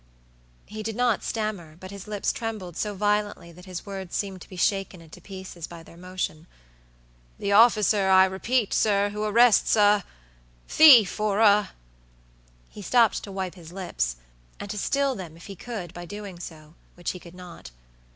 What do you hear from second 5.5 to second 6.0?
by their